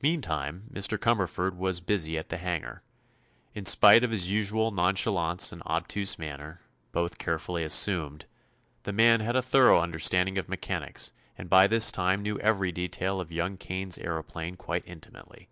[0.00, 0.96] Meantime Mr.
[0.98, 2.82] Cumberford was busy at the hangar.
[3.54, 9.82] In spite of his usual nonchalance and obtuse manner—both carefully assumed—the man had a thorough
[9.82, 14.84] understanding of mechanics and by this time knew every detail of young Kane's aëroplane quite
[14.86, 15.50] intimately.